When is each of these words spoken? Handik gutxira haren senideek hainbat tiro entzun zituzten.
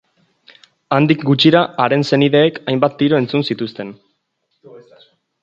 Handik 0.95 1.25
gutxira 1.29 1.61
haren 1.85 2.05
senideek 2.11 2.57
hainbat 2.73 2.97
tiro 3.03 3.21
entzun 3.25 3.47
zituzten. 3.51 3.95